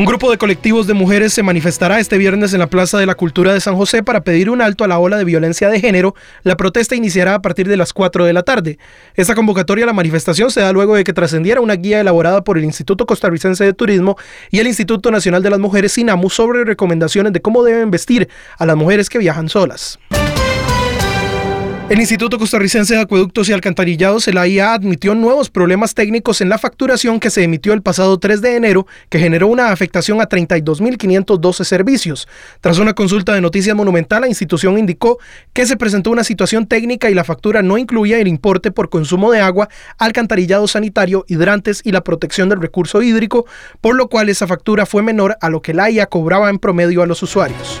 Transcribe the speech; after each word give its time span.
Un 0.00 0.06
grupo 0.06 0.30
de 0.30 0.38
colectivos 0.38 0.86
de 0.86 0.94
mujeres 0.94 1.34
se 1.34 1.42
manifestará 1.42 2.00
este 2.00 2.16
viernes 2.16 2.54
en 2.54 2.60
la 2.60 2.68
Plaza 2.68 2.98
de 2.98 3.04
la 3.04 3.16
Cultura 3.16 3.52
de 3.52 3.60
San 3.60 3.76
José 3.76 4.02
para 4.02 4.22
pedir 4.22 4.48
un 4.48 4.62
alto 4.62 4.82
a 4.82 4.88
la 4.88 4.98
ola 4.98 5.18
de 5.18 5.24
violencia 5.24 5.68
de 5.68 5.78
género. 5.78 6.14
La 6.42 6.56
protesta 6.56 6.96
iniciará 6.96 7.34
a 7.34 7.42
partir 7.42 7.68
de 7.68 7.76
las 7.76 7.92
4 7.92 8.24
de 8.24 8.32
la 8.32 8.42
tarde. 8.42 8.78
Esta 9.14 9.34
convocatoria 9.34 9.84
a 9.84 9.86
la 9.86 9.92
manifestación 9.92 10.50
se 10.50 10.62
da 10.62 10.72
luego 10.72 10.94
de 10.94 11.04
que 11.04 11.12
trascendiera 11.12 11.60
una 11.60 11.74
guía 11.74 12.00
elaborada 12.00 12.42
por 12.42 12.56
el 12.56 12.64
Instituto 12.64 13.04
Costarricense 13.04 13.62
de 13.62 13.74
Turismo 13.74 14.16
y 14.50 14.60
el 14.60 14.68
Instituto 14.68 15.10
Nacional 15.10 15.42
de 15.42 15.50
las 15.50 15.58
Mujeres 15.58 15.92
SINAMU 15.92 16.30
sobre 16.30 16.64
recomendaciones 16.64 17.34
de 17.34 17.42
cómo 17.42 17.62
deben 17.62 17.90
vestir 17.90 18.30
a 18.56 18.64
las 18.64 18.76
mujeres 18.76 19.10
que 19.10 19.18
viajan 19.18 19.50
solas. 19.50 19.98
El 21.90 21.98
Instituto 21.98 22.38
Costarricense 22.38 22.94
de 22.94 23.00
Acueductos 23.00 23.48
y 23.48 23.52
Alcantarillados, 23.52 24.28
el 24.28 24.38
AIA, 24.38 24.74
admitió 24.74 25.16
nuevos 25.16 25.50
problemas 25.50 25.92
técnicos 25.92 26.40
en 26.40 26.48
la 26.48 26.56
facturación 26.56 27.18
que 27.18 27.30
se 27.30 27.42
emitió 27.42 27.72
el 27.72 27.82
pasado 27.82 28.16
3 28.16 28.40
de 28.40 28.54
enero, 28.54 28.86
que 29.08 29.18
generó 29.18 29.48
una 29.48 29.72
afectación 29.72 30.20
a 30.20 30.28
32.512 30.28 31.64
servicios. 31.64 32.28
Tras 32.60 32.78
una 32.78 32.94
consulta 32.94 33.34
de 33.34 33.40
Noticias 33.40 33.74
Monumental, 33.74 34.20
la 34.20 34.28
institución 34.28 34.78
indicó 34.78 35.18
que 35.52 35.66
se 35.66 35.76
presentó 35.76 36.12
una 36.12 36.22
situación 36.22 36.68
técnica 36.68 37.10
y 37.10 37.14
la 37.14 37.24
factura 37.24 37.60
no 37.60 37.76
incluía 37.76 38.20
el 38.20 38.28
importe 38.28 38.70
por 38.70 38.88
consumo 38.88 39.32
de 39.32 39.40
agua, 39.40 39.68
alcantarillado 39.98 40.68
sanitario, 40.68 41.24
hidrantes 41.26 41.80
y 41.82 41.90
la 41.90 42.04
protección 42.04 42.48
del 42.48 42.60
recurso 42.60 43.02
hídrico, 43.02 43.46
por 43.80 43.96
lo 43.96 44.08
cual 44.08 44.28
esa 44.28 44.46
factura 44.46 44.86
fue 44.86 45.02
menor 45.02 45.36
a 45.40 45.50
lo 45.50 45.60
que 45.60 45.72
el 45.72 45.80
AIA 45.80 46.06
cobraba 46.06 46.50
en 46.50 46.60
promedio 46.60 47.02
a 47.02 47.08
los 47.08 47.20
usuarios. 47.24 47.80